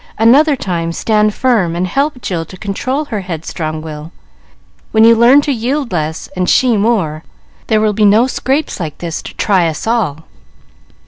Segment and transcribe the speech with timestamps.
[0.17, 4.11] Another time, stand firm and help Jill to control her headstrong will.
[4.91, 7.23] When you learn to yield less and she more,
[7.67, 10.21] there will be no scrapes like this to try us all."